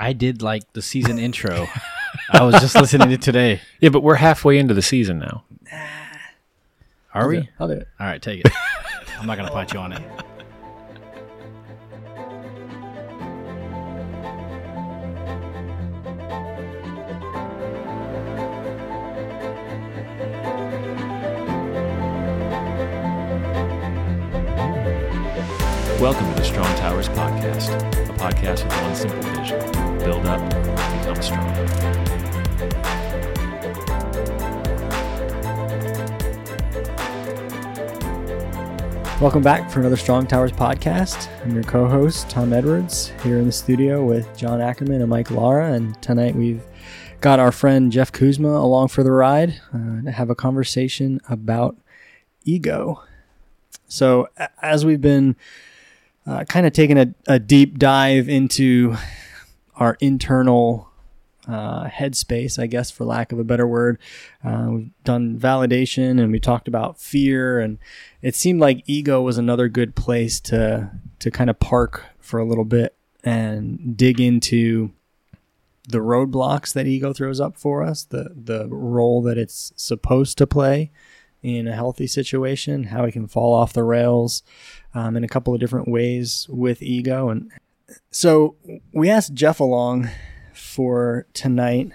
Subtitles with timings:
[0.00, 1.66] I did like the season intro.
[2.30, 3.60] I was just listening to it today.
[3.80, 5.44] Yeah, but we're halfway into the season now.
[7.12, 7.38] Are I'll do we?
[7.38, 7.48] it.
[7.58, 7.88] I'll do it.
[7.98, 8.52] All right, take it.
[9.18, 10.02] I'm not gonna fight you on it.
[26.00, 27.74] Welcome to the Strong Towers Podcast,
[28.08, 31.98] a podcast with one simple vision build up, become strong.
[39.20, 41.28] Welcome back for another Strong Towers podcast.
[41.42, 45.72] I'm your co-host Tom Edwards here in the studio with John Ackerman and Mike Lara,
[45.72, 46.62] and tonight we've
[47.20, 51.76] got our friend Jeff Kuzma along for the ride uh, to have a conversation about
[52.44, 53.02] ego.
[53.88, 54.28] So,
[54.62, 55.34] as we've been
[56.24, 58.96] uh, kind of taking a, a deep dive into
[59.78, 60.88] our internal
[61.48, 63.98] uh, headspace, I guess, for lack of a better word.
[64.44, 67.78] Uh, we've done validation and we talked about fear, and
[68.20, 72.44] it seemed like ego was another good place to to kind of park for a
[72.44, 74.92] little bit and dig into
[75.88, 80.46] the roadblocks that ego throws up for us, the the role that it's supposed to
[80.46, 80.90] play
[81.42, 84.42] in a healthy situation, how it can fall off the rails
[84.92, 87.28] um, in a couple of different ways with ego.
[87.30, 87.50] And
[88.10, 88.56] so
[88.92, 90.08] we asked Jeff along
[90.54, 91.92] for tonight,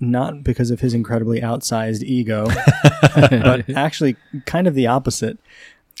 [0.00, 2.46] not because of his incredibly outsized ego,
[3.14, 5.38] but actually kind of the opposite.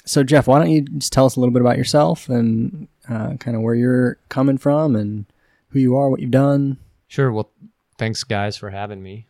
[0.04, 3.34] So, Jeff, why don't you just tell us a little bit about yourself and uh,
[3.34, 5.26] kind of where you're coming from and
[5.68, 6.78] who you are, what you've done?
[7.06, 7.32] Sure.
[7.32, 7.50] Well,
[7.98, 9.26] thanks guys for having me.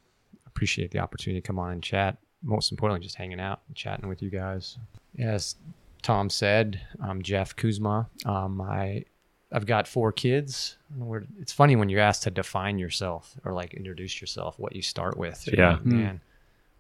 [0.47, 2.19] Appreciate the opportunity to come on and chat.
[2.43, 4.79] Most importantly, just hanging out and chatting with you guys.
[5.15, 5.57] Yes,
[6.03, 8.09] Tom said, I'm Jeff Kuzma.
[8.25, 9.05] Um, I
[9.53, 10.77] I've got four kids.
[10.97, 14.83] We're, it's funny when you're asked to define yourself or like introduce yourself, what you
[14.83, 15.47] start with.
[15.47, 15.73] You're Yeah.
[15.75, 16.21] like, Man,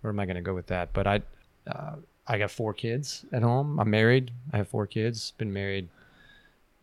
[0.01, 0.92] where am I going to go with that?
[0.92, 1.23] But I
[1.67, 3.79] uh, I got four kids at home.
[3.79, 4.30] I'm married.
[4.52, 5.33] I have four kids.
[5.39, 5.89] Been married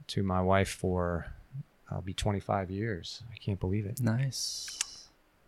[0.07, 1.27] to my wife for
[1.89, 3.23] I'll be 25 years.
[3.33, 3.99] I can't believe it.
[4.01, 5.07] Nice.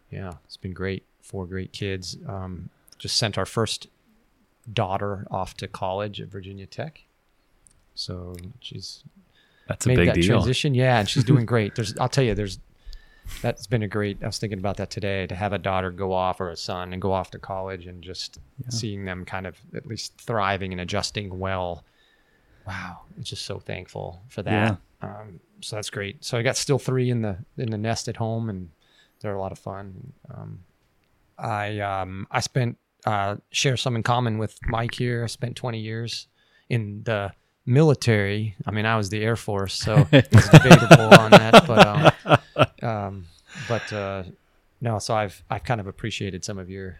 [0.09, 1.03] Yeah, it's been great.
[1.21, 2.17] Four great kids.
[2.27, 3.87] Um, just sent our first
[4.71, 7.03] daughter off to college at Virginia Tech.
[7.95, 9.03] So she's
[9.71, 10.27] That's a made big that deal.
[10.27, 10.73] transition.
[10.75, 11.75] Yeah, and she's doing great.
[11.75, 12.59] There's, I'll tell you, there's
[13.41, 14.17] that's been a great.
[14.21, 16.93] I was thinking about that today to have a daughter go off or a son
[16.93, 18.39] and go off to college and just
[18.69, 21.83] seeing them kind of at least thriving and adjusting well.
[22.67, 24.77] Wow, I'm just so thankful for that.
[25.01, 26.23] Um, so that's great.
[26.23, 28.69] So I got still three in the in the nest at home, and
[29.21, 30.13] they're a lot of fun.
[30.33, 30.59] Um,
[31.37, 35.23] I um, I spent uh, share some in common with Mike here.
[35.23, 36.27] I spent 20 years
[36.69, 37.31] in the
[37.71, 38.55] military.
[38.65, 41.63] I mean, I was the Air Force, so it's debatable on that.
[41.65, 43.25] But um, um,
[43.67, 44.23] but uh,
[44.81, 46.99] no, so I've I've kind of appreciated some of your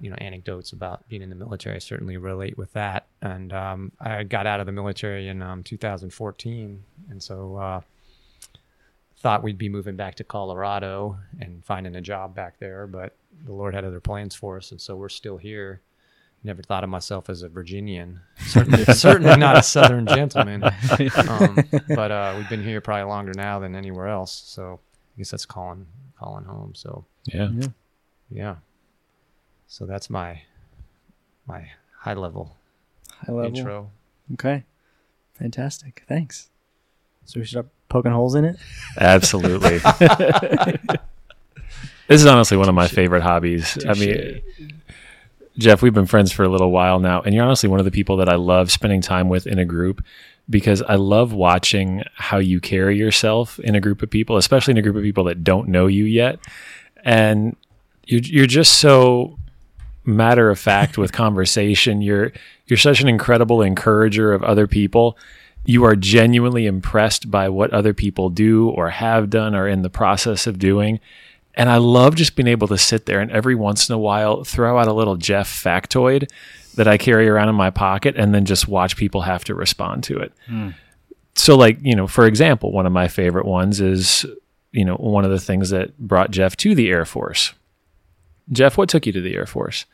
[0.00, 1.76] you know anecdotes about being in the military.
[1.76, 3.06] I certainly relate with that.
[3.20, 7.56] And um, I got out of the military in um, 2014, and so.
[7.56, 7.80] Uh,
[9.16, 13.16] thought we'd be moving back to Colorado and finding a job back there, but
[13.46, 15.80] the Lord had other plans for us, and so we're still here.
[16.46, 18.20] Never thought of myself as a Virginian.
[18.38, 20.62] Certainly, certainly not a Southern gentleman.
[21.28, 21.56] Um,
[21.88, 24.42] but uh, we've been here probably longer now than anywhere else.
[24.46, 24.78] So
[25.16, 25.86] I guess that's calling
[26.18, 26.72] calling home.
[26.74, 27.48] So Yeah.
[28.30, 28.56] yeah.
[29.68, 30.42] So that's my
[31.46, 32.56] my high level,
[33.10, 33.56] High level.
[33.56, 33.90] intro.
[34.34, 34.64] Okay.
[35.38, 36.04] Fantastic.
[36.06, 36.50] Thanks.
[37.24, 38.56] So we should start poking holes in it.
[39.00, 39.78] Absolutely.
[42.08, 43.78] this is honestly one of my favorite hobbies.
[43.88, 44.42] I mean,
[45.56, 47.92] Jeff, we've been friends for a little while now, and you're honestly one of the
[47.92, 50.04] people that I love spending time with in a group
[50.50, 54.78] because I love watching how you carry yourself in a group of people, especially in
[54.78, 56.38] a group of people that don't know you yet.
[57.04, 57.56] And
[58.04, 59.38] you're, you're just so
[60.04, 62.02] matter of fact with conversation.
[62.02, 62.32] You're
[62.66, 65.16] you're such an incredible encourager of other people.
[65.66, 69.90] You are genuinely impressed by what other people do or have done or in the
[69.90, 71.00] process of doing.
[71.56, 74.42] And I love just being able to sit there and every once in a while
[74.44, 76.28] throw out a little Jeff factoid
[76.74, 80.02] that I carry around in my pocket and then just watch people have to respond
[80.04, 80.32] to it.
[81.36, 84.26] So, like, you know, for example, one of my favorite ones is,
[84.72, 87.54] you know, one of the things that brought Jeff to the Air Force.
[88.50, 89.86] Jeff, what took you to the Air Force?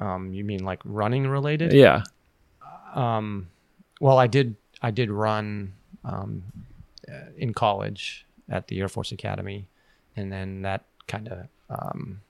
[0.00, 1.72] Um, you mean like running related?
[1.72, 2.04] Yeah.
[2.94, 3.48] Um,
[4.00, 4.56] well, I did.
[4.82, 5.72] I did run
[6.04, 6.44] um,
[7.08, 9.66] uh, in college at the Air Force Academy,
[10.16, 12.20] and then that kind of um,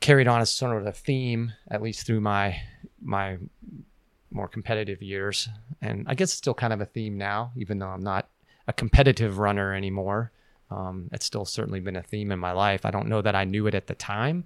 [0.00, 2.60] carried on as sort of a theme, at least through my
[3.02, 3.38] my
[4.30, 5.48] more competitive years.
[5.80, 8.28] And I guess it's still kind of a theme now, even though I'm not
[8.66, 10.32] a competitive runner anymore.
[10.70, 12.84] Um, it's still certainly been a theme in my life.
[12.84, 14.44] I don't know that I knew it at the time,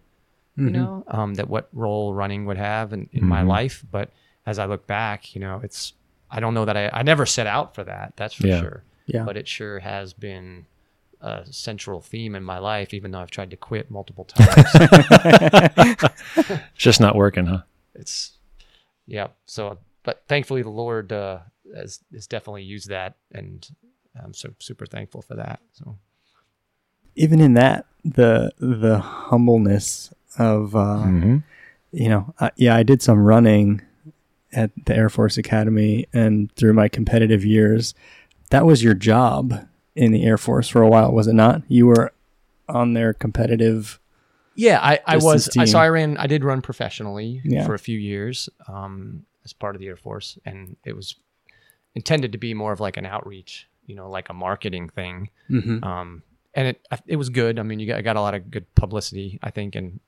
[0.58, 0.66] Mm-hmm.
[0.66, 3.46] you know, um, that what role running would have in, in my Mhm.
[3.48, 3.84] life.
[3.92, 4.10] But
[4.44, 5.92] as I look back, you know, it's
[6.30, 8.12] I don't know that I I never set out for that.
[8.16, 8.60] That's for Yeah.
[8.60, 8.82] sure.
[9.06, 9.22] Yeah.
[9.24, 10.66] But it sure has been
[11.20, 14.64] a central theme in my life, even though I've tried to quit multiple times.
[16.36, 17.62] It's just not working, huh?
[17.94, 18.32] it's
[19.06, 19.28] yeah.
[19.46, 21.38] So, but thankfully, the Lord uh,
[21.74, 23.68] has has definitely used that, and
[24.22, 25.60] I'm so super thankful for that.
[25.72, 25.96] So
[27.16, 31.38] Even in that, the the humbleness of uh, hmm
[31.90, 33.80] you know, I, yeah, I did some running
[34.52, 37.94] at the Air Force Academy and through my competitive years.
[38.50, 39.66] That was your job
[39.98, 41.62] in the Air Force for a while, was it not?
[41.68, 42.12] You were
[42.68, 43.98] on their competitive.
[44.54, 45.44] yeah, I, I was.
[45.46, 45.78] Distance I so.
[45.78, 46.16] I ran.
[46.16, 47.66] I did run professionally Yeah.
[47.66, 51.16] for a few years um, as part of the Air Force, and it was
[51.94, 55.30] intended to be more of like an outreach, you know, like a marketing thing.
[55.50, 55.82] Mm-hmm.
[55.84, 56.22] um,
[56.54, 57.58] and it it was good.
[57.58, 60.00] I mean, you got I got a lot of good publicity, I think, and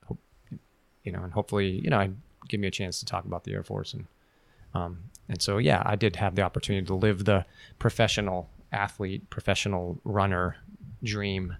[1.05, 2.17] you know, and hopefully, you know, I'd
[2.49, 4.07] give me a chance to talk about the Air Force and
[4.75, 4.99] um,
[5.29, 7.45] and so yeah, I did have the opportunity to live the
[7.79, 10.57] professional athlete, professional runner
[11.03, 11.57] dream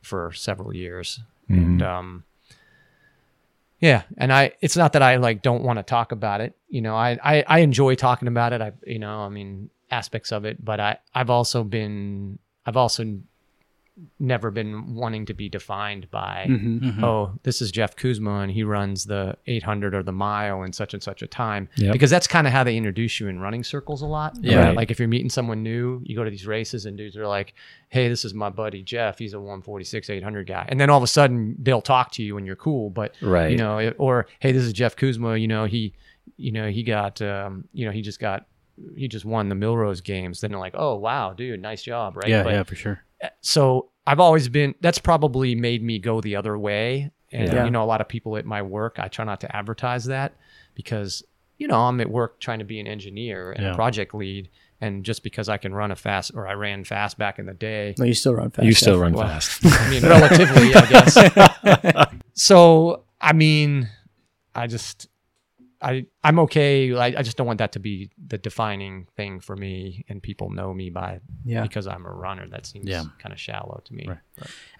[0.00, 2.24] for several years, and um,
[3.80, 6.56] yeah, and I it's not that I like don't want to talk about it.
[6.68, 8.60] You know, I, I I enjoy talking about it.
[8.60, 13.18] I you know, I mean aspects of it, but I I've also been I've also
[14.18, 17.04] never been wanting to be defined by Mm-hmm.
[17.04, 20.94] oh this is Jeff Kuzma and he runs the 800 or the mile in such
[20.94, 21.92] and such a time Yep.
[21.92, 24.34] because that's kind of how they introduce you in running circles a lot.
[24.40, 24.68] Yeah.
[24.68, 24.76] Right.
[24.76, 27.52] Like if you're meeting someone new, you go to these races and dudes are like,
[27.90, 29.18] "Hey, this is my buddy Jeff.
[29.18, 32.38] He's a 146 800 guy." And then all of a sudden they'll talk to you
[32.38, 33.50] and you're cool, but Right.
[33.50, 35.36] you know, it- or hey, this is Jeff Kuzma.
[35.36, 35.92] You know, he,
[36.38, 38.46] you know, he got, um, you know, he just got,
[38.96, 40.40] he just won the Millrose games.
[40.40, 42.26] Then they're like, oh wow, dude, nice job, right?
[42.28, 43.04] Yeah, But- yeah, for sure.
[43.40, 44.74] So I've always been.
[44.80, 47.10] That's probably made me go the other way.
[47.30, 47.64] And Yeah.
[47.64, 50.32] you know, a lot of people at my work, I try not to advertise that
[50.74, 51.22] because
[51.58, 53.72] you know I'm at work trying to be an engineer and Yeah.
[53.72, 54.48] a project lead.
[54.80, 57.54] And just because I can run a fast, or I ran fast back in the
[57.54, 58.66] day, No, you still run fast.
[58.66, 59.02] you still Jeff.
[59.02, 59.60] run Well, fast.
[59.64, 62.08] I mean, relatively, I guess.
[62.34, 63.88] so, I mean,
[64.56, 65.08] I just,
[65.82, 66.94] I, I'm okay.
[66.96, 70.50] I, I just don't want that to be the defining thing for me, and people
[70.50, 71.62] know me by Yeah.
[71.62, 72.46] because I'm a runner.
[72.48, 73.04] That seems Yeah.
[73.18, 74.06] kind of shallow to me.
[74.08, 74.18] Right.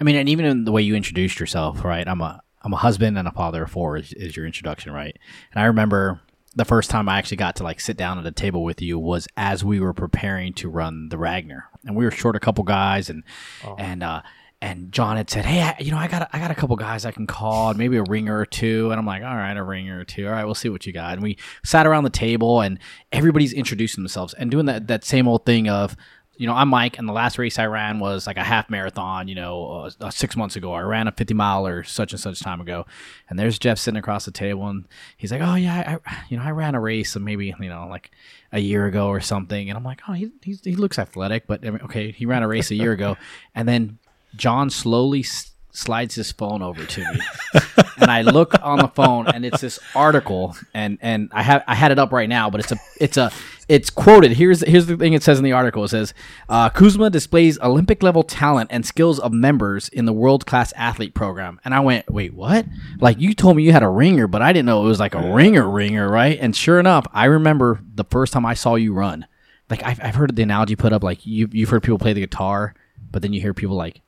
[0.01, 2.07] I mean, and even in the way you introduced yourself, right?
[2.07, 5.19] I'm a I'm a husband and a father of four is, is your introduction, right?
[5.53, 6.21] And I remember
[6.55, 8.99] the first time I actually got to like sit down at a table with you
[9.01, 12.63] was as we were preparing to run the Ragnar, and we were short a couple
[12.63, 13.25] guys, and
[13.65, 13.75] Oh.
[13.79, 14.23] and uh,
[14.63, 16.77] and John had said, "Hey, I, you know, I got a, I got a couple
[16.77, 18.93] guys I can call, maybe a ringer or two.
[18.93, 20.29] And I'm like, "All right, a ringer or two.
[20.29, 22.79] All right, we'll see what you got." And we sat around the table, and
[23.11, 25.97] everybody's introducing themselves and doing that that same old thing of.
[26.37, 29.27] You know, I'm Mike, and the last race I ran was like a half marathon.
[29.27, 32.21] You know, uh, uh, six months ago, I ran a 50 mile or such and
[32.21, 32.87] such time ago.
[33.29, 34.87] And there's Jeff sitting across the table, and
[35.17, 37.87] he's like, "Oh yeah, I, you know, I ran a race, and maybe you know,
[37.91, 38.13] like
[38.53, 41.71] a year ago or something." And I'm like, "Oh, he he looks athletic, but I
[41.71, 43.17] mean, okay, he ran a race a year ago."
[43.55, 43.99] And then
[44.37, 47.21] John slowly s- slides his phone over to me,
[47.99, 51.75] and I look on the phone, and it's this article, and and I have I
[51.75, 53.31] had it up right now, but it's a it's a
[53.69, 54.33] it's quoted.
[54.33, 55.85] Here's here's the thing it says in the article.
[55.85, 56.13] It says
[56.49, 61.15] uh, Kuzma displays Olympic level talent and skills of members in the world class athlete
[61.15, 62.67] program, and I went, wait, what?
[63.01, 65.15] Like you told me you had a ringer, but I didn't know it was like
[65.15, 66.39] a ringer ringer, right?
[66.41, 69.27] And sure enough, I remember the first time I saw you run.
[69.71, 72.21] Like I've, I've heard the analogy put up, like you you've heard people play the
[72.21, 72.75] guitar,
[73.11, 74.03] but then you hear people like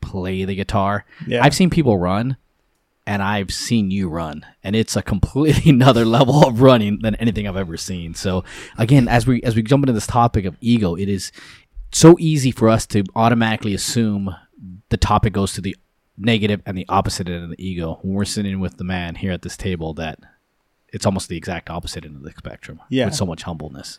[0.00, 1.04] play the guitar.
[1.26, 1.44] Yeah.
[1.44, 2.36] I've seen people run
[3.06, 7.46] and I've seen you run and it's a completely another level of running than anything
[7.48, 8.14] I've ever seen.
[8.14, 8.44] So
[8.76, 11.32] again, as we as we jump into this topic of ego, it is
[11.92, 14.34] so easy for us to automatically assume
[14.90, 15.76] the topic goes to the
[16.16, 19.32] negative and the opposite end of the ego when we're sitting with the man here
[19.32, 20.18] at this table that
[20.92, 23.04] it's almost the exact opposite end of the spectrum Yeah.
[23.06, 23.98] with so much humbleness.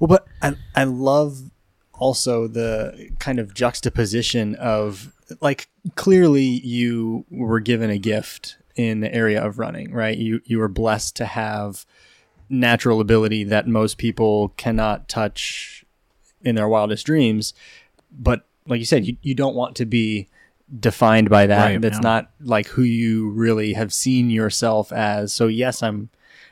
[0.00, 1.50] Well, but I, I love
[1.98, 9.12] also the kind of juxtaposition of like clearly you were given a gift in the
[9.12, 10.16] area of running, right?
[10.16, 11.84] You you were blessed to have
[12.48, 15.84] natural ability that most people cannot touch
[16.42, 17.52] in their wildest dreams.
[18.10, 20.28] But like you said, you, you don't want to be
[20.78, 21.64] defined by that.
[21.64, 22.00] Right, That's yeah.
[22.02, 25.32] not like who you really have seen yourself as.
[25.32, 26.10] So yes, I'm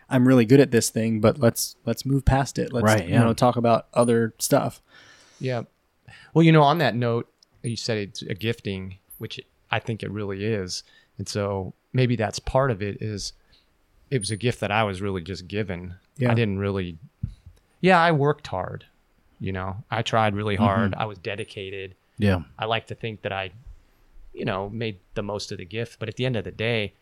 [0.09, 2.73] I'm really good at this thing, but let's let's move past it.
[2.73, 4.83] Let's Right, you know talk about other stuff.
[5.41, 5.63] Yeah.
[6.35, 7.31] Well, you know, on that note,
[7.63, 9.41] you said it's a gifting, which
[9.71, 10.83] I think it really is.
[11.19, 13.33] And so maybe that's part of it is
[14.11, 15.95] it was a gift that I was really just given.
[16.17, 16.31] Yeah.
[16.31, 16.99] I didn't really
[17.81, 18.85] Yeah, I worked hard.
[19.41, 20.65] You know, I tried really mm-hmm.
[20.65, 20.95] hard.
[20.95, 21.95] I was dedicated.
[22.19, 22.43] Yeah.
[22.59, 23.51] I like to think that I,
[24.33, 25.99] you know, made the most of the gift.
[25.99, 26.95] But at the end of the day,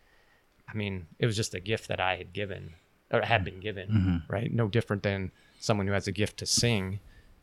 [0.68, 2.74] I mean, it was just a gift that I had given
[3.12, 4.32] or had been given, mm-hmm.
[4.32, 4.52] right?
[4.52, 6.98] No different than someone who has a gift to sing,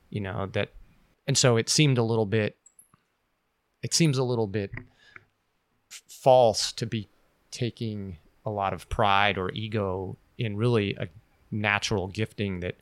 [0.09, 0.69] you know, that,
[1.27, 2.57] and so it seemed a little bit,
[3.83, 4.71] it seems a little bit
[5.89, 7.09] false to be
[7.51, 11.07] taking a lot of pride or ego in really a
[11.51, 12.75] natural gifting that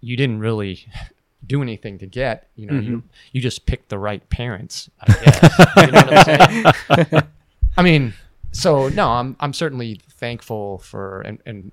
[0.00, 0.86] you didn't really
[1.46, 2.48] do anything to get.
[2.54, 3.06] You know, you mm-hmm.
[3.32, 4.90] you just picked the right parents.
[5.00, 5.58] I guess.
[5.76, 7.22] you know what I'm saying?
[7.76, 8.14] I mean,
[8.52, 11.72] so no, I'm I'm certainly thankful for and and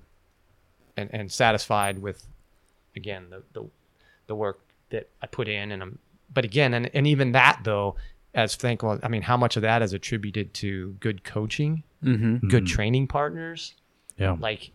[0.96, 2.26] and, and satisfied with
[2.94, 3.68] again the, the
[4.26, 4.60] the work
[4.94, 5.98] that I put in, and I'm
[6.32, 7.96] but again, and and even that though,
[8.34, 8.98] as thankful.
[9.02, 12.48] I mean, how much of that is attributed to good coaching, Mm-hmm.
[12.48, 13.74] good training partners,
[14.18, 14.36] Yeah.
[14.38, 14.70] like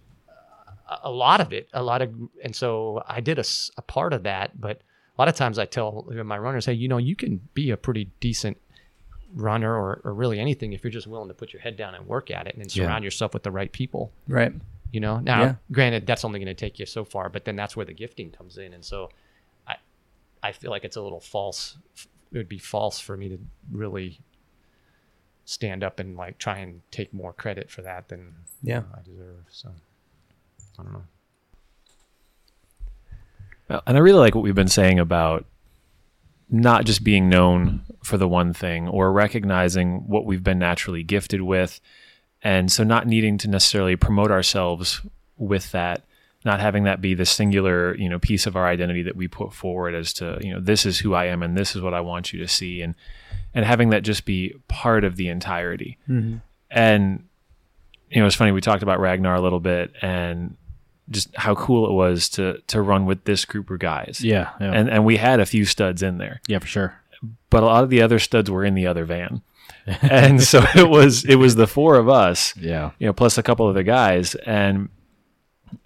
[0.90, 2.10] a- a lot of it a lot of
[2.44, 6.08] and so i did a part of that but a lot of times i tell
[6.26, 8.58] my runners hey you know you can be a pretty decent
[9.36, 12.08] runner or, or really anything if you're just willing to put your head down and
[12.08, 12.86] work at it and then Yeah.
[12.88, 14.52] surround yourself with the right people Right.
[14.92, 15.56] you know now Yeah.
[15.72, 18.32] granted that's only going to take you so far but then that's where the gifting
[18.32, 19.12] comes in and so i
[20.44, 21.78] i feel like it's a little false
[22.32, 23.40] it would be false for me to
[23.72, 24.20] really
[25.46, 28.84] stand up and like try and take more credit for that than Yeah.
[28.96, 29.70] i deserve so
[30.78, 31.04] i don't know
[33.70, 35.46] Well, And I really like what we've been saying about
[36.50, 41.42] not just being known for the one thing or recognizing what we've been naturally gifted
[41.42, 41.80] with.
[42.42, 45.02] And so not needing to necessarily promote ourselves
[45.38, 46.04] with that,
[46.46, 49.54] not having that be the singular, you know, piece of our identity that we put
[49.54, 52.02] forward as to, you know, this is who I am and this is what I
[52.02, 52.96] want you to see and
[53.54, 55.98] and having that just be part of the entirety.
[56.08, 56.38] Mm-hmm.
[56.72, 57.26] And
[58.10, 60.56] you know, it's funny we talked about Ragnar a little bit and
[61.10, 64.22] just how cool it was to to run with this group of guys.
[64.24, 64.50] Yeah.
[64.62, 64.72] Yeah.
[64.72, 66.96] And and we had a few studs in there, yeah, for sure.
[67.50, 69.42] but a lot of the other studs were in the other van.
[70.04, 72.92] and so it was it was the four of us, Yeah.
[73.00, 74.90] you know, plus a couple other guys and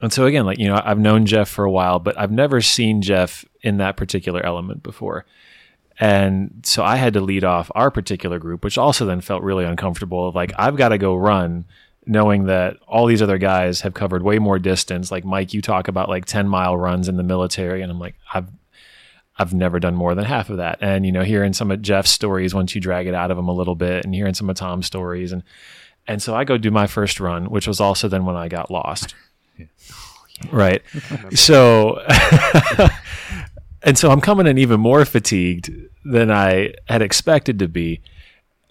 [0.02, 2.62] and so again, like, you know, I've known Jeff for a while, but I've never
[2.62, 5.26] seen Jeff in that particular element before.
[6.00, 9.66] And so I had to lead off our particular group, which also then felt really
[9.66, 11.66] uncomfortable of like, I've got to go run
[12.06, 15.12] knowing that all these other guys have covered way more distance.
[15.12, 17.82] Like Mike, you talk about like 10 mile runs in the military.
[17.82, 18.48] And I'm like, I've,
[19.38, 20.80] I've never done more than half of that.
[20.82, 23.48] And, you know, hearing some of Jeff's stories, once you drag it out of him
[23.48, 25.32] a little bit and hearing some of Tom's stories.
[25.32, 25.44] And,
[26.08, 28.70] and so I go do my first run, which was also then when I got
[28.70, 29.16] lost.
[30.52, 30.82] Right.
[31.36, 32.00] So,
[33.84, 35.72] and so I'm coming in even more fatigued
[36.06, 38.02] than I had expected to be.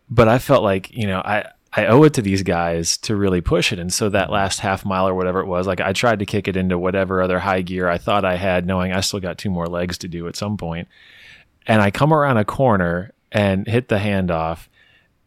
[0.09, 3.41] But I felt like, you know, I, I owe it to these guys to really
[3.41, 3.79] push it.
[3.79, 6.47] And so that last half mile or whatever it was, like I tried to kick
[6.47, 9.51] it into whatever other high gear I thought I had, knowing I still got two
[9.51, 10.89] more legs to do at some point.
[11.67, 14.69] And I come around a corner and hit the handoff.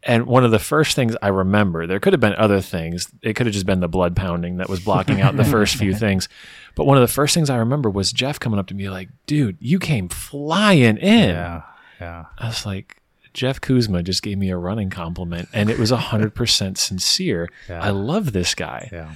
[0.06, 3.10] And one of the first things I remember, there could have been other things.
[3.24, 5.96] It could have just been the blood pounding that was blocking out the first few
[5.96, 6.30] things.
[6.76, 9.10] But one of the first things I remember was Jeff coming up to me like,
[9.26, 11.30] dude, you came flying in.
[11.30, 11.64] Yeah.
[12.00, 12.26] Yeah.
[12.38, 13.02] I was like,
[13.34, 17.50] Jeff Kuzma just gave me a running compliment, and it was 100% sincere.
[17.68, 17.82] Yeah.
[17.84, 18.90] I love this guy.
[18.94, 19.16] Yeah.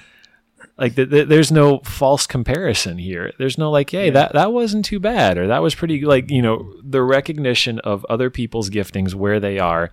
[0.80, 3.34] Like, th- th- there's no false comparison here.
[3.38, 6.42] There's no like, hey, that, that wasn't too bad, or that was pretty, like, you
[6.42, 9.92] know, the recognition of other people's giftings where they are,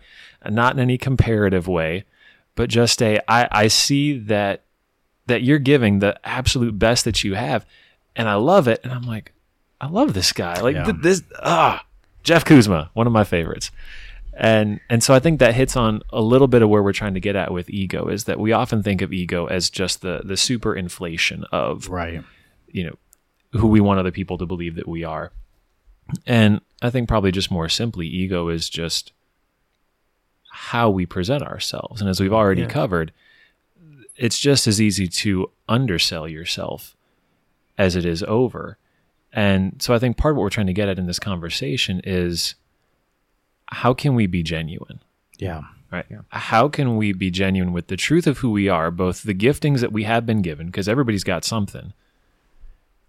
[0.49, 2.05] not in any comparative way,
[2.55, 4.62] but just a, I, I see that
[5.26, 7.66] that you're giving the absolute best that you have,
[8.14, 8.78] and I love it.
[8.85, 9.33] And I'm like,
[9.81, 10.61] I love this guy.
[10.61, 10.85] Like Yeah.
[10.85, 11.85] th- this, ah,
[12.23, 13.73] Jeff Kuzma, one of my favorites.
[14.38, 17.14] And and so I think that hits on a little bit of where we're trying
[17.14, 20.21] to get at with ego is that we often think of ego as just the
[20.25, 22.23] the super inflation of Right.
[22.71, 22.97] you know
[23.59, 25.33] who we want other people to believe that we are.
[26.26, 29.12] And I think probably just more simply, ego is just
[30.50, 32.00] how we present ourselves.
[32.00, 32.69] And as we've already Yeah.
[32.69, 33.12] covered,
[34.16, 36.95] it's just as easy to undersell yourself
[37.78, 38.78] as it is over.
[39.33, 42.00] And so I think part of what we're trying to get at in this conversation
[42.05, 42.55] is
[43.66, 45.00] how can we be genuine?
[45.38, 45.62] Yeah.
[45.90, 46.06] Right.
[46.30, 49.80] How can we be genuine with the truth of who we are, both the giftings
[49.80, 51.92] that we have been given, because everybody's got something,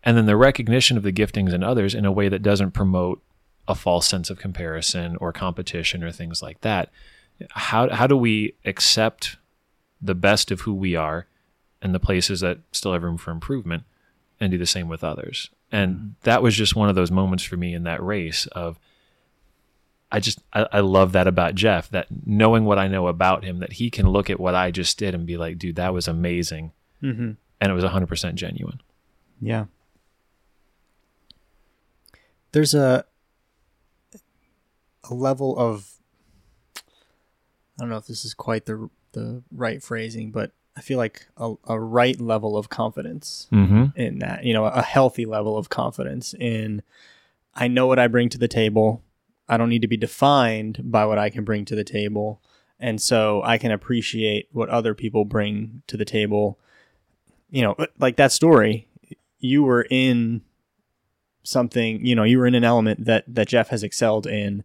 [0.03, 3.21] and then the recognition of the giftings in others in a way that doesn't promote
[3.67, 6.89] a false sense of comparison or competition or things like that.
[7.49, 9.37] How, how do we accept
[10.01, 11.27] the best of who we are
[11.81, 13.83] and the places that still have room for improvement
[14.39, 15.49] and do the same with others?
[15.71, 16.07] And mm-hmm.
[16.23, 18.79] that was just one of those moments for me in that race of
[20.11, 23.59] I just I, I love that about Jeff that knowing what I know about him
[23.59, 26.07] that he can look at what I just did and be like, dude, that was
[26.07, 26.71] amazing,
[27.03, 27.31] Mm-hmm.
[27.61, 28.79] and it was hundred percent genuine.
[29.41, 29.65] Yeah.
[32.51, 33.05] There's a
[35.09, 35.93] a level of
[36.75, 36.81] I
[37.83, 41.55] don't know if this is quite the the right phrasing, but I feel like a,
[41.67, 43.99] a right level of confidence Mm-hmm.
[43.99, 44.43] in that.
[44.43, 46.81] You know, a healthy level of confidence in
[47.55, 49.01] I know what I bring to the table.
[49.49, 52.41] I don't need to be defined by what I can bring to the table.
[52.79, 56.59] And so I can appreciate what other people bring to the table.
[57.49, 58.87] You know, like that story,
[59.39, 60.41] you were in
[61.43, 64.63] something, you know, you were in an element that that Jeff has excelled in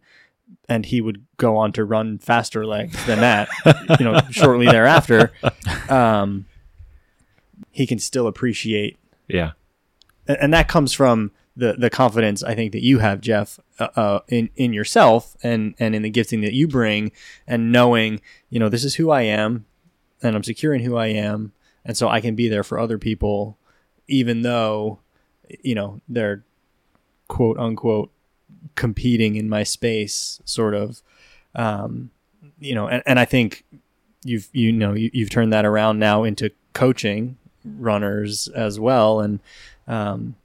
[0.68, 3.48] and he would go on to run faster legs than that,
[4.00, 5.32] you know, shortly thereafter.
[5.88, 6.46] Um,
[7.70, 8.98] he can still appreciate
[9.28, 9.52] Yeah.
[10.26, 13.88] and and that comes from the the confidence I think that you have, Jeff, uh,
[13.96, 17.12] uh, in in yourself and and in the gifting that you bring,
[17.46, 19.66] and knowing you know this is who I am,
[20.22, 21.52] and I'm secure in who I am,
[21.84, 23.58] and so I can be there for other people,
[24.08, 25.00] even though
[25.62, 26.44] you know they're
[27.28, 28.10] quote unquote
[28.74, 31.02] competing in my space, sort of,
[31.54, 32.10] um,
[32.60, 33.64] you know, and, and I think
[34.24, 39.40] you've you know you, you've turned that around now into coaching runners as well, and
[39.86, 40.36] um,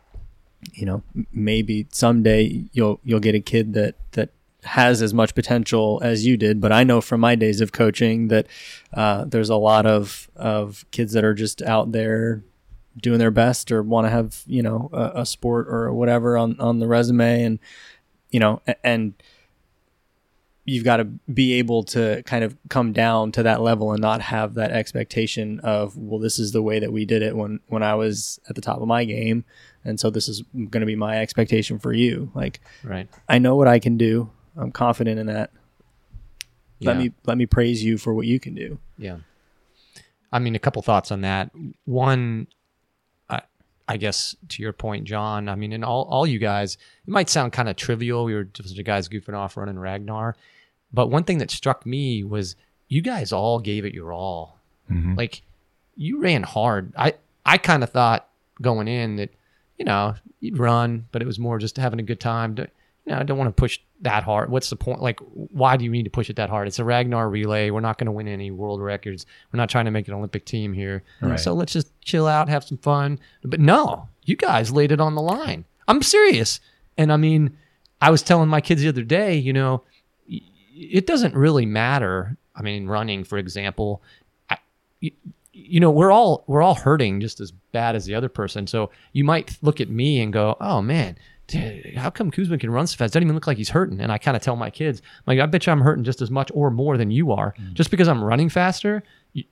[0.73, 4.29] you know maybe someday you'll you'll get a kid that that
[4.63, 6.59] has as much potential as you did.
[6.59, 8.47] But i know from my days of coaching that
[8.93, 12.43] uh, there's a lot of of kids that are just out there
[12.99, 16.59] doing their best or want to have you know a, a sport or whatever on
[16.59, 17.43] on the resume.
[17.43, 17.59] And
[18.31, 19.13] you know and
[20.65, 24.19] you've got to be able to kind of come down to that level and not
[24.21, 27.83] have that expectation of well this is the way that we did it when when
[27.83, 29.45] I was at the top of my game
[29.88, 33.08] and so this is going to be my expectation for you like Right.
[33.27, 35.51] I know what I can do I'm confident in that
[36.82, 37.03] let Yeah.
[37.03, 39.17] me let me praise you for what you can do Yeah.
[40.32, 41.51] I mean, a couple thoughts on that.
[41.86, 42.48] One,
[43.29, 43.41] I,
[43.88, 45.48] I guess to your point, John.
[45.48, 46.77] I mean, and all all you guys,
[47.08, 48.25] it might sound kind of trivial.
[48.25, 50.36] We were just the guys goofing off running Ragnar,
[50.91, 52.58] but one thing that struck me was
[52.89, 54.60] you guys all gave it your all.
[54.91, 55.15] Mhm.
[55.15, 55.43] Like
[55.95, 56.91] you ran hard.
[56.97, 57.13] I
[57.45, 58.28] I kind of thought
[58.62, 59.30] going in that
[59.77, 62.55] you know you'd run, but it was more just having a good time.
[62.55, 62.69] To,
[63.05, 64.49] you know, I don't want to push that hard.
[64.49, 65.01] What's the point?
[65.01, 66.67] Like, why do you need to push it that hard?
[66.67, 67.69] It's a Ragnar relay.
[67.69, 69.25] We're not going to win any world records.
[69.51, 71.03] We're not trying to make an Olympic team here.
[71.21, 71.39] Right.
[71.39, 73.19] So let's just chill out, have some fun.
[73.43, 75.65] But no, you guys laid it on the line.
[75.87, 76.59] I'm serious.
[76.97, 77.57] And I mean,
[78.01, 79.83] I was telling my kids the other day, you know,
[80.27, 82.37] it doesn't really matter.
[82.55, 84.03] I mean, running, for example,
[84.49, 84.57] I,
[85.58, 88.67] you, know, we're all we're all hurting just as bad as the other person.
[88.67, 91.17] So you might look at me and go, "Oh man,
[91.48, 93.13] dude, how come Kuzma can run so fast?
[93.13, 95.46] Doesn't even look like he's hurting." And I kind of tell my kids, "Like, I
[95.46, 97.56] bet you I'm hurting just as much or more than you are.
[97.60, 97.74] Mm.
[97.74, 99.04] Just because I'm running faster,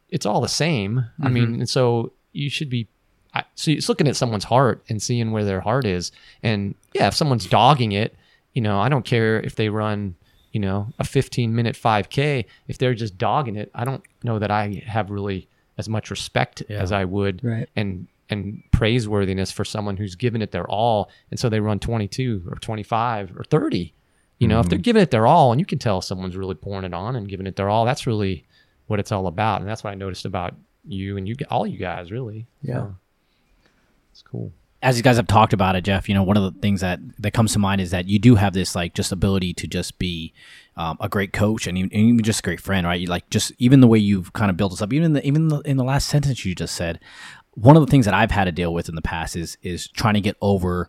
[0.10, 1.06] it's all the same.
[1.22, 1.60] I mean, mm-hmm.
[1.62, 2.88] and so you should be
[3.36, 6.12] I, so it's looking at someone's heart and seeing where their heart is.
[6.42, 8.16] And yeah, if someone's dogging it,
[8.54, 10.16] you know, I don't care if they run,
[10.54, 12.46] you know, a 15 minute 5K.
[12.70, 16.62] If they're just dogging it, I don't know that I have really as much respect
[16.70, 17.70] as I would Right.
[17.76, 21.12] and and praiseworthiness for someone who's given it their all.
[21.30, 23.94] And so they run 22 or 25 or 30.
[24.40, 24.84] You know, if they're mm-hmm.
[24.84, 27.48] giving it their all, and you can tell someone's really pouring it on and giving
[27.48, 28.46] it their all, that's really
[28.88, 29.62] what it's all about.
[29.62, 30.56] And that's what I noticed about
[30.88, 32.48] you and you, all you guys, really.
[32.62, 32.74] Yeah.
[32.74, 32.96] So,
[34.12, 34.52] it's cool.
[34.86, 37.00] As you guys have talked about it, Jeff, you know, one of the things that
[37.18, 39.98] that comes to mind is that you do have this like just ability to just
[39.98, 40.32] be
[40.78, 43.00] um, a great coach and even, and even just a great friend, right?
[43.00, 45.26] You like just even the way you've kind of built us up, even in the,
[45.26, 47.00] even the, in the last sentence you just said.
[47.56, 49.88] One of the things that I've had to deal with in the past is is
[49.88, 50.88] trying to get over.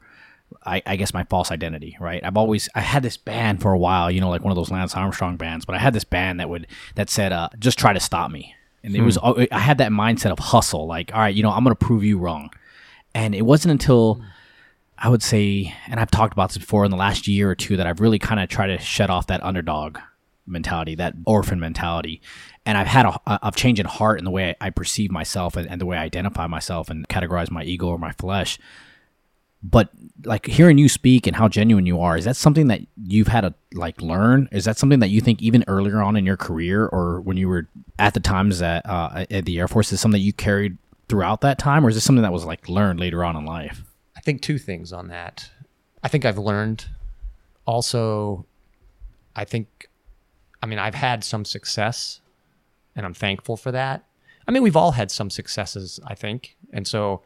[0.65, 2.23] I, I guess my false identity, right?
[2.23, 4.71] I've always I had this band for a while, you know, like one of those
[4.71, 7.93] Lance Armstrong bands, but I had this band that would that said, uh, "Just try
[7.95, 8.55] to stop me,"
[8.85, 11.65] and it was I had that mindset of hustle, like, all right, you know, I'm
[11.65, 12.51] going to prove you wrong,
[13.17, 14.21] and it wasn't until
[14.99, 17.79] I would say, and I've talked about this before in the last year or two,
[17.79, 19.99] that I've really kind of tried to shut off that underdog
[20.47, 22.21] mentality, that orphan mentality.
[22.67, 25.67] And I've had a, a change in heart in the way I perceive myself and,
[25.67, 28.59] and the way I identify myself and categorize my ego or my flesh.
[29.63, 29.89] But
[30.25, 33.41] like hearing you speak and how genuine you are, is that something that you've had
[33.41, 34.47] to like learn?
[34.53, 37.49] Is that something that you think even earlier on in your career or when you
[37.49, 37.67] were
[37.99, 40.77] at the times at, uh, at the Air Force is something that you carried
[41.09, 43.83] throughout that time, or is this something that was like learned later on in life?
[44.16, 45.51] I think two things on that.
[46.03, 46.87] I think I've learned.
[47.64, 48.47] Also,
[49.35, 49.88] I think,
[50.62, 52.21] I mean, I've had some success,
[52.95, 54.05] and I'm thankful for that.
[54.49, 57.23] I mean, we've all had some successes, I think, and so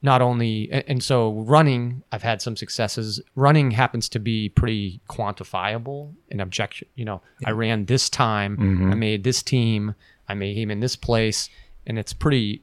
[0.00, 3.20] not only and, so running, I've had some successes.
[3.34, 6.86] Running happens to be pretty quantifiable and objection.
[6.94, 8.92] You know, I ran this time, mm-hmm.
[8.92, 9.96] I made this team,
[10.28, 11.50] I made him in this place,
[11.84, 12.62] and it's pretty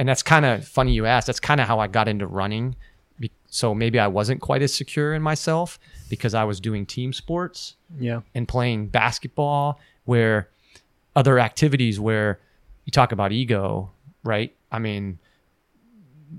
[0.00, 1.26] and that's kind of funny you asked.
[1.26, 2.74] That's kind of how I got into running.
[3.52, 7.74] So maybe I wasn't quite as secure in myself because I was doing team sports
[7.98, 8.20] Yeah.
[8.34, 10.48] and playing basketball where
[11.14, 12.38] other activities where
[12.86, 13.90] you talk about ego,
[14.22, 14.54] right?
[14.72, 15.18] I mean,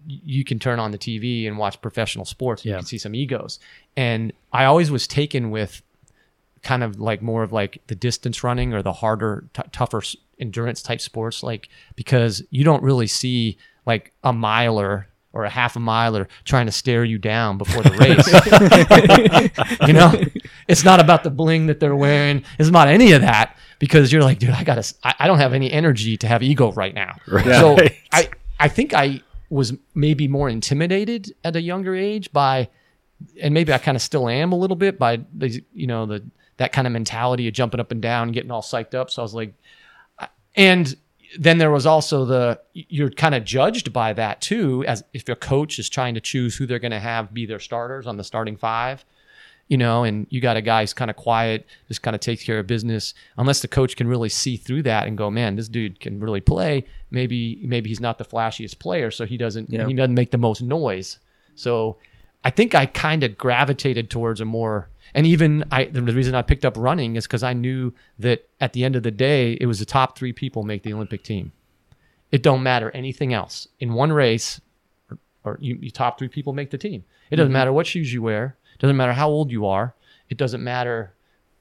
[0.08, 2.64] you can turn on the TV and watch professional sports.
[2.66, 2.78] You Yeah.
[2.78, 3.60] can see some egos.
[3.98, 5.82] And I always was taken with
[6.64, 10.02] kind of like more of like the distance running or the harder, t- tougher
[10.42, 15.76] endurance type sports, like because you don't really see like a miler or a half
[15.76, 18.28] a miler trying to stare you down before the race.
[19.88, 20.14] you know,
[20.68, 22.44] it's not about the bling that they're wearing.
[22.60, 25.54] It's not any of that because you're like, dude, I gotta, I, I don't have
[25.54, 27.16] any energy to have ego right now.
[27.28, 27.78] So
[28.12, 32.70] I, I think I was maybe more intimidated at a younger age by,
[33.42, 36.24] and maybe I kind of still am a little bit by the, you know, the,
[36.58, 39.10] that kind of mentality of jumping up and down, getting all psyched up.
[39.10, 39.54] So I was like,
[40.56, 40.96] and
[41.40, 45.36] then there was also the you're kind of judged by that too as if your
[45.38, 48.24] coach is trying to choose who they're going to have be their starters on the
[48.24, 49.06] starting five
[49.70, 52.44] you know and you got a guy who's kind of quiet just kind of takes
[52.44, 53.14] care of business.
[53.38, 56.42] Unless the coach can really see through that and go man this dude can really
[56.42, 56.86] play.
[57.10, 59.88] Maybe maybe he's not the flashiest player so he doesn't Yeah.
[59.88, 61.20] he doesn't make the most noise.
[61.56, 61.98] So
[62.44, 66.42] i think i kind of gravitated towards a more and even I, the reason I
[66.42, 69.66] picked up running is because I knew that at the end of the day, it
[69.66, 71.52] was the top three people make the Olympic team.
[72.32, 74.62] It don't matter anything else in one race,
[75.10, 77.04] or, or you, you top three people make the team.
[77.30, 78.56] It doesn't matter what shoes you wear.
[78.76, 79.96] It doesn't matter how old you are.
[80.30, 81.14] It doesn't matter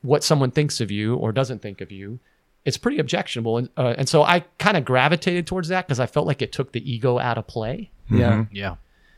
[0.03, 2.21] what someone thinks of you or doesn't think of you.
[2.65, 6.07] It's pretty objectionable, and uh, and so I kind of gravitated towards that because I
[6.07, 8.45] felt like it took the ego out of play Yeah.
[8.53, 8.77] Yeah.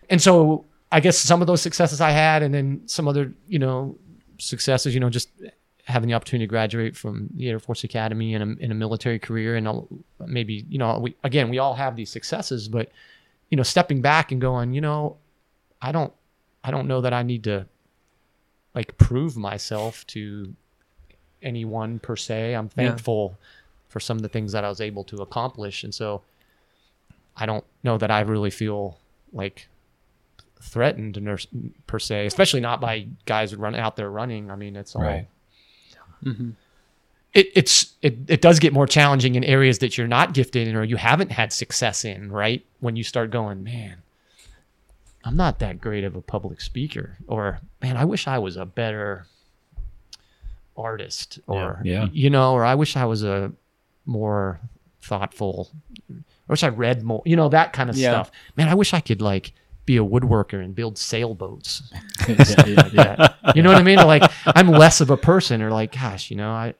[0.09, 3.59] and so I guess some of those successes I had, and then some other, you
[3.59, 3.97] know,
[4.39, 5.31] successes, you know, just
[5.87, 9.19] having the opportunity to graduate from the Air Force Academy and a, in a military
[9.19, 9.89] career, and I'll-
[10.25, 12.91] maybe, you know, we again, we all have these successes, but
[13.51, 15.17] you know, stepping back and going, you know,
[15.81, 16.13] I don't,
[16.65, 17.67] I don't know that I need to
[18.75, 20.55] like prove myself to
[21.43, 22.55] anyone per se.
[22.55, 22.89] I'm Yeah.
[22.91, 23.37] thankful
[23.89, 26.23] for some of the things that I was able to accomplish, and so
[27.37, 28.99] I don't know that I really feel
[29.33, 29.69] like
[30.63, 31.19] threatened
[31.87, 34.51] per se, especially not by guys who run out there running.
[34.51, 35.03] I mean, it's all.
[35.03, 35.27] Right.
[36.25, 36.51] Mm-hmm.
[37.35, 40.77] It, it's it, it does get more challenging in areas that you're not gifted in
[40.77, 42.65] or you haven't had success in, right?
[42.81, 43.97] When you start going, man,
[45.25, 48.67] I'm not that great of a public speaker, or man, I wish I was a
[48.67, 49.27] better
[50.77, 52.09] artist, or Yeah.
[52.13, 53.53] you know, or I wish I was a
[54.07, 54.61] more
[55.01, 55.71] thoughtful.
[56.11, 56.15] I
[56.49, 58.11] wish I read more, you know, that kind of Yeah.
[58.11, 58.31] stuff.
[58.57, 59.53] Man, I wish I could like
[59.85, 61.93] be a woodworker and build sailboats.
[62.29, 63.53] yeah, yeah, yeah.
[63.55, 63.99] You know what I mean?
[63.99, 66.75] Or like I'm less of a person, or like, gosh, you know, I.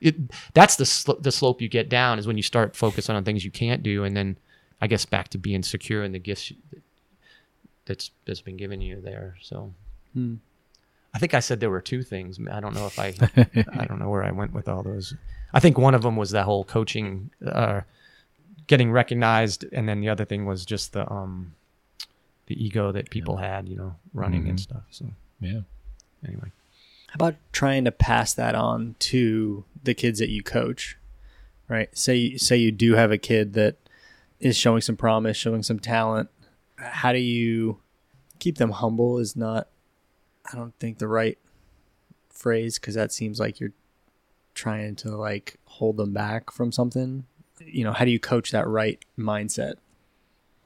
[0.00, 0.14] It
[0.54, 3.44] that's the sl- the slope you get down is when you start focusing on things
[3.44, 4.36] you can't do, and then
[4.80, 6.52] I guess back to being secure in the gifts
[7.84, 9.36] that's that's been given you there.
[9.40, 9.74] So.
[10.14, 10.36] Hmm.
[11.14, 12.38] I think I said there were two things.
[12.50, 13.14] I don't know if I,
[13.72, 15.14] I don't know where I went with all those.
[15.52, 17.80] I think one of them was that whole coaching, uh,
[18.66, 21.54] getting recognized, and then the other thing was just the um,
[22.48, 24.62] the ego that people had, you know, running and Mhm.
[24.62, 24.82] stuff.
[24.90, 25.06] So
[25.40, 25.60] Yeah.
[26.26, 26.50] anyway,
[27.08, 30.98] How about trying to pass that on to the kids that you coach?
[31.68, 31.96] Right?
[31.96, 33.76] Say say you do have a kid that
[34.40, 36.28] is showing some promise, showing some talent.
[36.76, 37.80] How do you
[38.38, 39.68] keep them humble is not
[40.52, 41.38] I don't think the right
[42.30, 43.72] phrase cuz that seems like you're
[44.54, 47.24] trying to like hold them back from something.
[47.64, 49.74] You know, how do you coach that right mindset?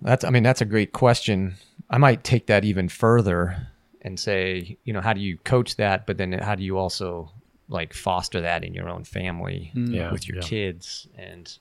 [0.01, 1.55] that's I mean that's a great question.
[1.93, 3.69] I might take that even further
[4.01, 6.07] and say, you know, how do you coach that?
[6.07, 7.31] But then how do you also
[7.69, 9.95] like foster that in your own family Mm.
[9.95, 10.11] Yeah.
[10.13, 10.43] with your yeah.
[10.43, 11.59] kids and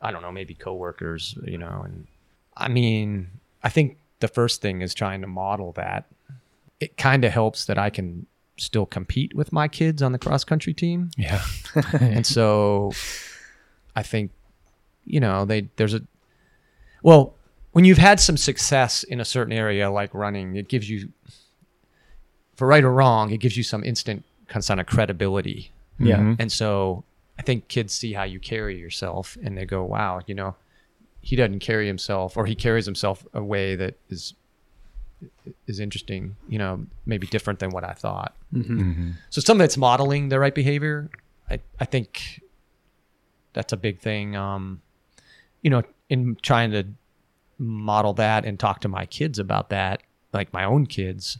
[0.00, 2.06] I don't know, maybe coworkers, you know, and
[2.56, 3.28] I mean,
[3.62, 6.06] I think the first thing is trying to model that.
[6.78, 8.26] It kind of helps that I can
[8.56, 11.10] still compete with my kids on the cross country team.
[11.16, 11.42] Yeah.
[12.00, 12.92] and so
[13.96, 14.30] I think,
[15.04, 16.02] you know, they there's a
[17.02, 17.34] well,
[17.72, 21.10] when you've had some success in a certain area like running, it gives you
[22.56, 25.70] for right or wrong, it gives you some instant kind of credibility.
[25.98, 26.18] Yeah.
[26.18, 26.36] Mhm.
[26.38, 27.04] And so
[27.38, 30.56] I think kids see how you carry yourself and they go, wow, you know,
[31.22, 34.34] he doesn't carry himself or he carries himself a way that is
[35.66, 38.34] is interesting, you know, maybe different than what I thought.
[38.54, 39.12] Mhm.
[39.28, 41.10] So some of it's modeling the right behavior.
[41.50, 42.40] I, I think
[43.52, 44.34] that's a big thing.
[44.34, 44.80] Um,
[45.62, 46.86] you know, in trying to
[47.60, 51.38] model that and talk to my kids about that, like my own kids,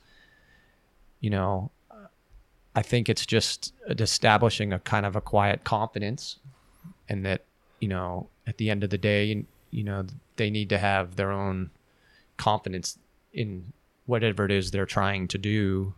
[1.21, 1.71] you know,
[2.77, 6.37] I think it's just establishing a kind of a quiet confidence
[7.09, 7.45] and that,
[7.81, 10.05] you know, at the end of the day, you know,
[10.37, 11.71] they need to have their own
[12.37, 12.99] confidence
[13.33, 13.73] in
[14.07, 15.95] whatever it is they're trying to do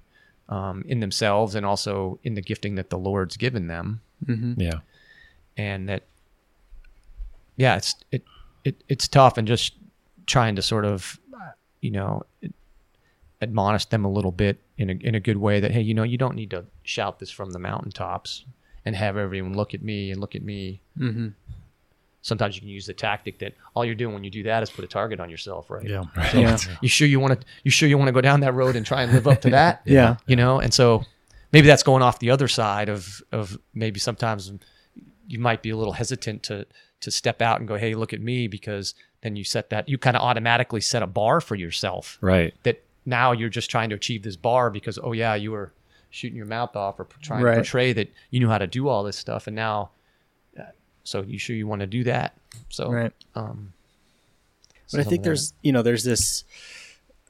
[0.48, 4.00] um, in themselves and also in the gifting that the Lord's given them,
[4.56, 4.80] Yeah.
[5.56, 6.04] and that
[7.56, 8.22] yeah, it's it,
[8.64, 9.74] it it's tough and just
[10.26, 11.18] trying to sort of
[11.80, 12.22] you know
[13.40, 16.04] admonish them a little bit in a in a good way that hey you know
[16.04, 18.44] you don't need to shout this from the mountaintops
[18.84, 21.28] and have everyone look at me and look at me Mm-hmm.
[22.20, 24.70] sometimes you can use the tactic that all you're doing when you do that is
[24.70, 25.84] put a target on yourself, right?
[25.84, 26.04] Yeah.
[26.34, 26.58] Yeah.
[26.82, 27.46] You sure you want to?
[27.64, 29.50] You sure you want to go down that road and try and live up to
[29.58, 29.80] that?
[29.86, 30.16] Yeah.
[30.26, 31.02] You know, and so
[31.52, 34.52] maybe that's going off the other side of of maybe sometimes
[35.26, 36.66] you might be a little hesitant to
[37.00, 39.96] to step out and go, hey, look at me, because then you set that you
[39.98, 42.54] kind of automatically set a bar for yourself Right.
[42.64, 45.72] that now you're just trying to achieve this bar because oh yeah you were
[46.10, 47.52] shooting your mouth off or trying Right.
[47.54, 49.90] to portray that you knew how to do all this stuff and now
[50.60, 50.64] uh,
[51.04, 52.36] so you sure you want to do that
[52.68, 53.12] so Right.
[53.34, 53.72] um
[54.90, 56.44] But I think there's, you know, there's this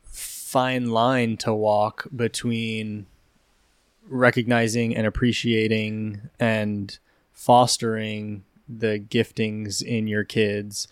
[0.04, 3.06] fine line to walk between
[4.08, 6.98] recognizing and appreciating and
[7.32, 10.88] fostering the giftings in your kids,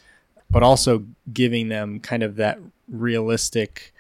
[0.51, 2.59] but also giving them kind of that
[2.89, 3.93] realistic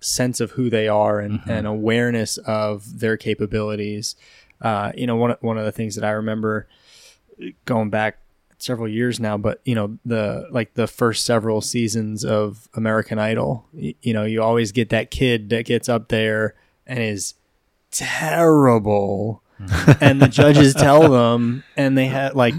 [0.00, 4.16] sense of who they are and, and awareness of their capabilities.
[4.60, 6.66] Uh, you know, one, of- one of the things that I remember
[7.64, 8.18] going back
[8.58, 13.66] several years now, but you know the like the first several seasons of American Idol,
[13.72, 16.54] y- you know, you always get that kid that gets up there
[16.86, 17.34] and is
[17.90, 19.42] terrible,
[20.00, 22.54] and the judges tell them, and they had like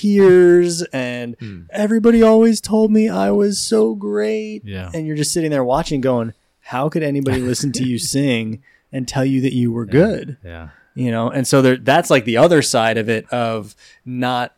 [0.00, 1.62] tears, and hmm.
[1.70, 4.90] everybody always told me I was so great, Yeah.
[4.94, 9.06] and you're just sitting there watching, going, how could anybody listen to you sing and
[9.08, 10.36] tell you that you were good?
[10.44, 10.68] Yeah.
[10.94, 14.54] you know and so there that's like the other side of it of not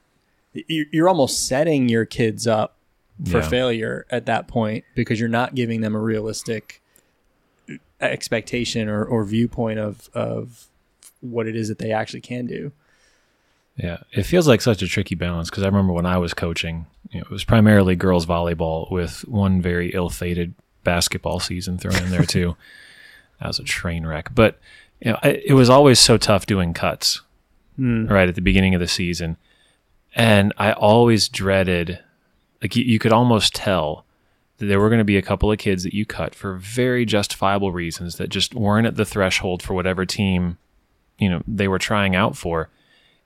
[0.53, 2.77] you- you're almost setting your kids up
[3.31, 3.49] for Yeah.
[3.49, 6.81] failure at that point because you're not giving them a realistic
[8.01, 10.67] expectation or, or viewpoint of of
[11.21, 12.73] what it is that they actually can do
[13.83, 16.87] Yeah, it feels like such a tricky balance because I remember when I was coaching,
[17.11, 22.11] you know, it was primarily girls volleyball with one very ill-fated basketball season thrown in
[22.11, 22.57] there too.
[23.41, 24.59] that was a train wreck, but
[25.01, 27.23] you know, I, it was always so tough doing cuts
[27.77, 28.07] hmm.
[28.07, 29.39] right at the beginning of the season,
[30.15, 32.01] and I always dreaded,
[32.61, 34.05] like you, you could almost tell
[34.59, 37.07] that there were going to be a couple of kids that you cut for very
[37.07, 40.59] justifiable reasons that just weren't at the threshold for whatever team,
[41.19, 42.69] you know, they were trying out for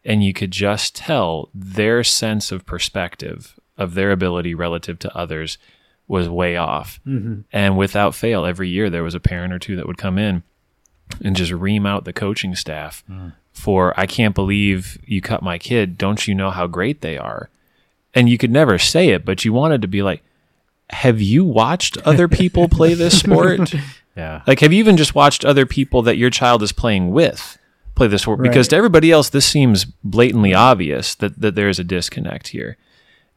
[0.04, 5.58] and you could just tell their sense of perspective of their ability relative to others
[6.06, 7.00] was way off.
[7.06, 7.40] Mm-hmm.
[7.52, 10.42] And without fail, every year there was a parent or two that would come in
[11.22, 13.28] and just ream out the coaching staff hmm.
[13.52, 15.98] for, I can't believe you cut my kid.
[15.98, 17.50] Don't you know how great they are?
[18.14, 20.22] And you could never say it, but you wanted to be like,
[20.90, 23.74] have you watched other people play this sport?
[24.16, 24.42] Yeah.
[24.46, 27.58] Like, have you even just watched other people that your child is playing with
[27.94, 28.42] play this sport?
[28.42, 32.76] Because to everybody else, this seems blatantly obvious that, that there's a disconnect here.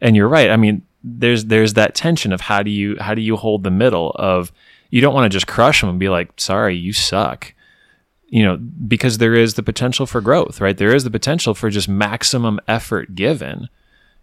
[0.01, 0.49] And you're right.
[0.49, 3.71] I mean, there's there's that tension of how do you how do you hold the
[3.71, 4.51] middle of
[4.89, 7.53] you don't want to just crush them and be like, sorry, you suck.
[8.29, 10.77] You know, because there is the potential for growth, right?
[10.77, 13.69] There is the potential for just maximum effort given,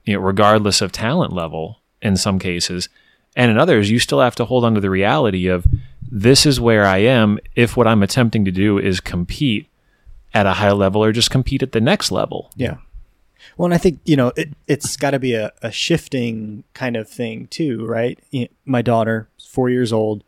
[0.05, 2.91] you know, regardless of talent level in some cases.
[3.35, 5.67] And in others, you still have to hold on to the reality of
[6.03, 9.69] this is where I am if what I'm attempting to do is compete
[10.35, 12.51] at a high level or just compete at the next level.
[12.57, 12.79] Yeah.
[13.57, 16.97] Well, and I think you know it, it's got to be a, a shifting kind
[16.97, 18.19] of thing too, right?
[18.65, 20.25] My daughter, four years old,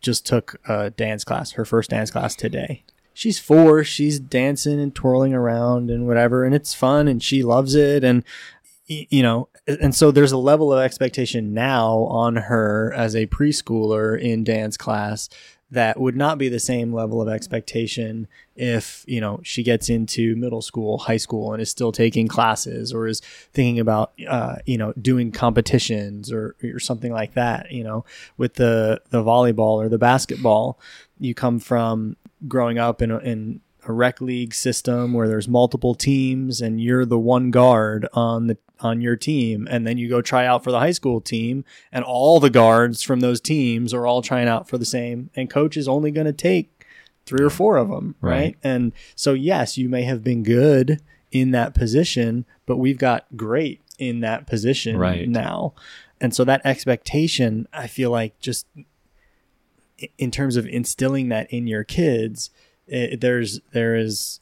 [0.00, 2.84] just took a dance class, her first dance class today.
[3.14, 3.84] She's four.
[3.84, 8.22] She's dancing and twirling around and whatever, and it's fun, and she loves it, and
[8.86, 14.20] you know, and so there's a level of expectation now on her as a preschooler
[14.20, 15.28] in dance class
[15.72, 20.36] that would not be the same level of expectation if you know she gets into
[20.36, 23.20] middle school high school and is still taking classes or is
[23.52, 28.04] thinking about uh, you know doing competitions or, or something like that you know.
[28.36, 30.78] With the the volleyball or the basketball
[31.18, 35.94] you come from growing up in a, in a rec league system where there's multiple
[35.94, 40.20] teams and you're the one guard on the on your team and then you go
[40.20, 44.06] try out for the high school team and all the guards from those teams are
[44.06, 46.84] all trying out for the same and coach is only going to take
[47.24, 48.32] three or four of them right?
[48.32, 48.56] Right.
[48.62, 53.80] and so yes you may have been good in that position but we've got great
[53.98, 55.28] in that position Right.
[55.28, 55.74] now
[56.20, 58.66] and so that expectation i feel like just
[60.18, 62.50] in terms of instilling that in your kids
[62.88, 64.40] it, there's there is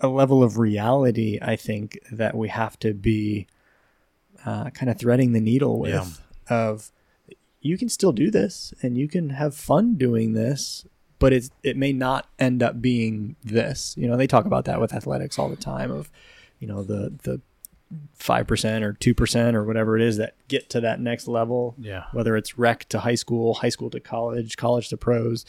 [0.00, 3.46] a level of reality i think that we have to be
[4.46, 6.90] uh, kind of threading the needle with of
[7.60, 10.86] you can still do this and you can have fun doing this,
[11.18, 13.94] but it's it may not end up being this.
[13.98, 16.10] You know, they talk about that with athletics all the time of,
[16.60, 17.40] you know, the the
[18.14, 21.74] five percent or two percent or whatever it is that get to that next level.
[21.78, 22.04] Yeah.
[22.12, 25.44] Whether it's rec to high school, high school to college, college to pros,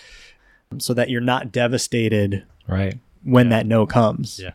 [0.79, 2.99] so that you're not devastated Right.
[3.23, 4.39] when that no comes.
[4.39, 4.51] Yeah.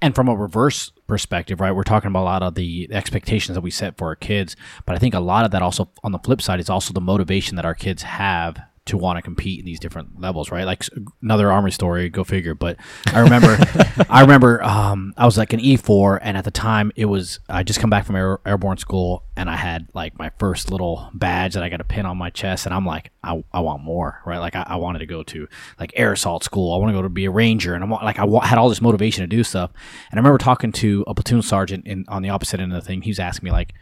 [0.00, 3.60] And from a reverse perspective, right, we're talking about a lot of the expectations that
[3.60, 6.18] we set for our kids, but I think a lot of that also on the
[6.18, 9.64] flip side is also the motivation that our kids have to want to compete in
[9.64, 10.64] these different levels, right?
[10.64, 10.84] Like
[11.22, 12.54] another army story, go figure.
[12.54, 13.56] But I remember,
[14.10, 17.40] I remember, um, I was like an E four, and at the time it was
[17.48, 21.08] I just come back from air, airborne school, and I had like my first little
[21.14, 23.82] badge that I got a pin on my chest, and I'm like, I, I want
[23.82, 24.38] more, right?
[24.38, 25.48] Like I, I wanted to go to
[25.80, 28.04] like air assault school, I want to go to be a ranger, and I want
[28.04, 29.70] like I had all this motivation to do stuff,
[30.10, 32.86] and I remember talking to a platoon sergeant in on the opposite end of the
[32.86, 33.00] thing.
[33.00, 33.72] He was asking me like,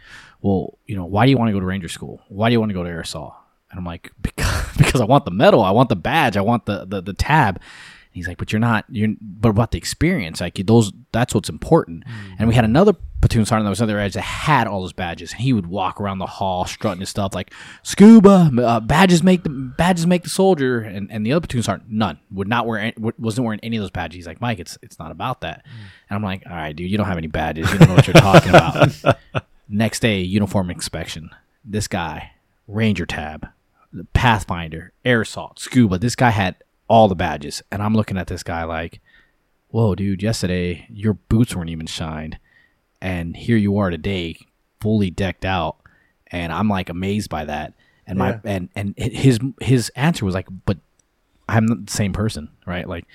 [0.42, 2.20] well, you know, why do you want to go to ranger school?
[2.28, 3.34] Why do you want to go to air assault?
[3.70, 6.66] And I'm like, because, because I want the medal, I want the badge, I want
[6.66, 7.56] the the, the tab.
[7.56, 11.48] And he's like, but you're not, you're, but about the experience, like those, that's what's
[11.48, 12.04] important.
[12.38, 14.82] And we had another platoon sergeant that was on the other edge that had all
[14.82, 17.50] those badges, and he would walk around the hall strutting his stuff like
[17.82, 21.90] scuba uh, badges make the badges make the soldier, and, and the other platoon sergeant
[21.90, 24.16] none would not wear any, wasn't wearing any of those badges.
[24.16, 25.64] He's like, Mike, it's it's not about that.
[26.10, 28.06] And I'm like, all right, dude, you don't have any badges, you don't know what
[28.06, 29.46] you're talking about.
[29.70, 31.30] Next day, uniform inspection.
[31.64, 32.32] This guy,
[32.66, 33.48] Ranger tab,
[34.14, 35.98] Pathfinder, Air Assault, Scuba.
[35.98, 36.56] This guy had
[36.88, 39.00] all the badges, and I'm looking at this guy like,
[39.68, 40.22] "Whoa, dude!
[40.22, 42.38] Yesterday your boots weren't even shined,
[43.00, 44.36] and here you are today,
[44.80, 45.76] fully decked out."
[46.28, 47.74] And I'm like amazed by that.
[48.06, 48.40] And my Yeah.
[48.44, 50.78] and and his his answer was like, "But
[51.48, 52.88] I'm the same person, right?
[52.88, 53.06] Like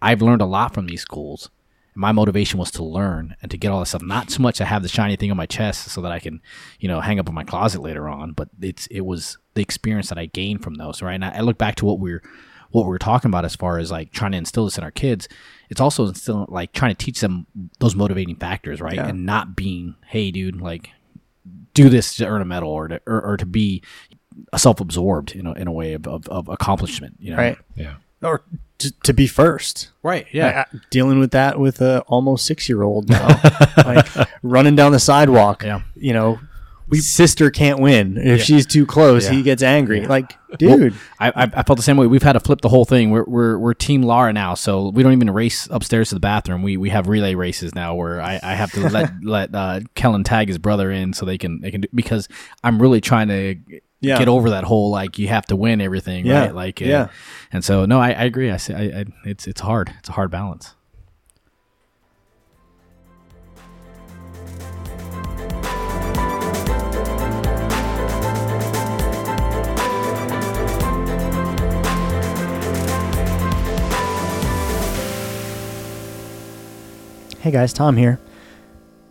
[0.00, 1.50] I've learned a lot from these schools.
[1.98, 4.02] My motivation was to learn and to get all this stuff.
[4.02, 6.40] Not so much to have the shiny thing on my chest so that I can,
[6.78, 8.32] you know, hang up in my closet later on.
[8.32, 11.14] But it's it was the experience that I gained from those, right?
[11.14, 12.22] And I, I look back to what we're
[12.70, 14.90] what we are talking about as far as like trying to instill this in our
[14.90, 15.28] kids.
[15.70, 17.46] It's also instilling like trying to teach them
[17.80, 18.94] those motivating factors, right?
[18.94, 19.08] Yeah.
[19.08, 20.90] And not being, hey, dude, like
[21.74, 23.82] do this to earn a medal or to or, or to be
[24.56, 27.58] self-absorbed in a, in a way of, of, of accomplishment you know Right.
[27.74, 27.94] Yeah.
[28.22, 28.44] Or
[28.78, 29.90] to, to be first.
[30.02, 33.26] right yeah I- I- dealing with that with a almost six year old now,
[33.78, 34.06] like
[34.42, 35.62] running down the sidewalk.
[35.64, 35.82] Yeah.
[35.96, 36.38] you know,
[36.90, 39.24] we sister can't win if she's too close.
[39.26, 39.32] Yeah.
[39.32, 40.06] He gets angry.
[40.06, 42.06] Like, dude, I, I, I felt the same way.
[42.06, 43.10] We've had to flip the whole thing.
[43.10, 46.62] We're, we're, we're Team Lara now, so we don't even race upstairs to the bathroom.
[46.62, 50.24] We we have relay races now where I, I have to let let uh, Kellen
[50.24, 52.26] tag his brother in so they can they can do, because
[52.64, 53.56] I'm really trying to
[54.00, 54.18] Yeah.
[54.18, 56.40] get over that whole like you have to win everything, Yeah.
[56.40, 56.54] right?
[56.54, 57.08] Like uh, Yeah.
[57.52, 58.50] And so no, I, I agree.
[58.50, 59.92] I, say I, I it's it's hard.
[59.98, 60.74] It's a hard balance.
[77.40, 78.18] Hey guys, Tom here.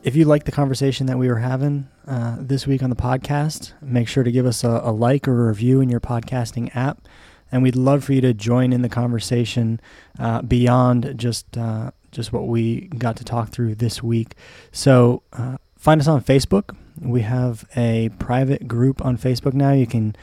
[0.04, 3.74] If you like the conversation that we were having uh, this week on the podcast,
[3.82, 7.08] make sure to give us a, a like or a review in your podcasting app.
[7.52, 9.82] And we'd love for you to join in the conversation
[10.20, 14.36] uh, beyond just uh, just what we got to talk through this week.
[14.72, 16.76] So uh, find us on Facebook.
[17.00, 19.72] We have a private group on Facebook now.
[19.72, 20.16] You can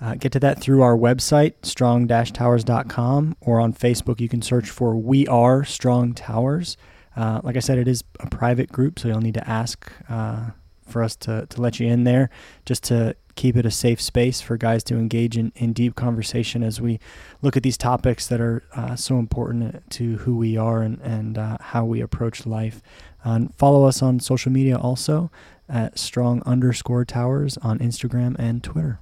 [0.00, 4.20] uh, get to that through our website, strong-towers.com, or on Facebook.
[4.20, 6.76] You can search for We Are Strong Towers.
[7.20, 10.52] Uh, like I said, it is a private group, so you'll need to ask uh,
[10.88, 12.30] for us to, to let you in there
[12.64, 16.62] just to keep it a safe space for guys to engage in, in deep conversation
[16.62, 16.98] as we
[17.42, 21.36] look at these topics that are uh, so important to who we are and, and
[21.36, 22.80] uh, how we approach life.
[23.22, 25.30] And follow us on social media also
[25.68, 28.98] at strong underscore towers on Instagram and Twitter.